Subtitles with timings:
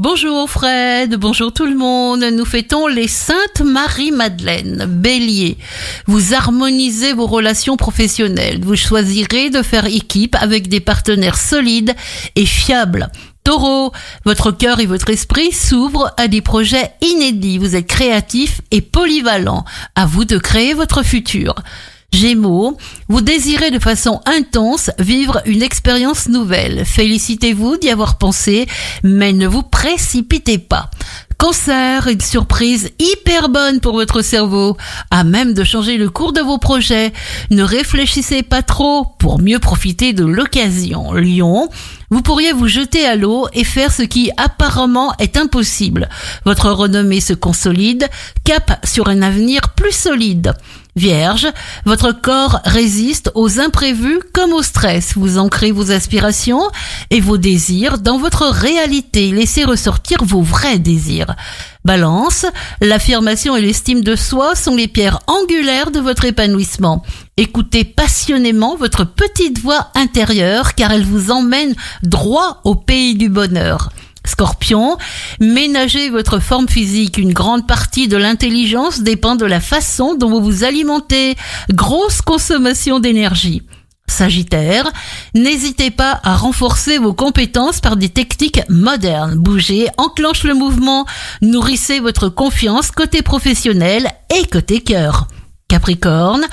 [0.00, 2.22] Bonjour Fred, bonjour tout le monde.
[2.22, 4.86] Nous fêtons les Saintes Marie-Madeleine.
[4.86, 5.58] Bélier,
[6.06, 8.60] vous harmonisez vos relations professionnelles.
[8.62, 11.96] Vous choisirez de faire équipe avec des partenaires solides
[12.36, 13.08] et fiables.
[13.42, 13.90] Taureau,
[14.24, 17.58] votre cœur et votre esprit s'ouvrent à des projets inédits.
[17.58, 19.64] Vous êtes créatif et polyvalent.
[19.96, 21.56] À vous de créer votre futur.
[22.12, 22.76] Gémeaux,
[23.08, 26.84] vous désirez de façon intense vivre une expérience nouvelle.
[26.86, 28.66] Félicitez-vous d'y avoir pensé,
[29.02, 30.90] mais ne vous précipitez pas.
[31.36, 34.76] Cancer, une surprise hyper bonne pour votre cerveau,
[35.12, 37.12] à même de changer le cours de vos projets.
[37.50, 41.12] Ne réfléchissez pas trop pour mieux profiter de l'occasion.
[41.12, 41.68] Lion,
[42.10, 46.08] vous pourriez vous jeter à l'eau et faire ce qui apparemment est impossible.
[46.44, 48.08] Votre renommée se consolide,
[48.42, 50.54] cap sur un avenir plus solide.
[50.98, 51.46] Vierge,
[51.86, 55.14] votre corps résiste aux imprévus comme au stress.
[55.16, 56.68] Vous ancrez vos aspirations
[57.10, 59.30] et vos désirs dans votre réalité.
[59.30, 61.34] Laissez ressortir vos vrais désirs.
[61.84, 62.44] Balance,
[62.82, 67.02] l'affirmation et l'estime de soi sont les pierres angulaires de votre épanouissement.
[67.36, 73.90] Écoutez passionnément votre petite voix intérieure car elle vous emmène droit au pays du bonheur.
[74.28, 74.98] Scorpion,
[75.40, 77.18] ménagez votre forme physique.
[77.18, 81.36] Une grande partie de l'intelligence dépend de la façon dont vous vous alimentez.
[81.70, 83.62] Grosse consommation d'énergie.
[84.06, 84.90] Sagittaire,
[85.34, 89.36] n'hésitez pas à renforcer vos compétences par des techniques modernes.
[89.36, 91.06] Bougez, enclenche le mouvement,
[91.42, 95.28] nourrissez votre confiance côté professionnel et côté cœur.
[95.68, 96.46] Capricorne,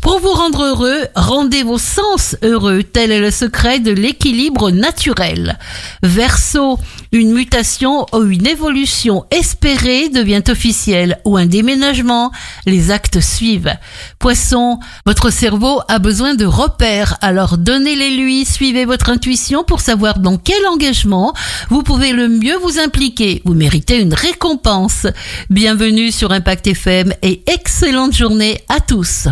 [0.00, 5.58] pour vous rendre heureux, rendez vos sens heureux, tel est le secret de l'équilibre naturel.
[6.02, 6.78] Verseau,
[7.12, 12.32] une mutation ou une évolution espérée devient officielle ou un déménagement,
[12.66, 13.74] les actes suivent.
[14.18, 20.18] Poisson, votre cerveau a besoin de repères, alors donnez-les lui, suivez votre intuition pour savoir
[20.18, 21.34] dans quel engagement
[21.68, 23.42] vous pouvez le mieux vous impliquer.
[23.44, 25.06] Vous méritez une récompense.
[25.50, 29.28] Bienvenue sur Impact FM et excellente journée à tous.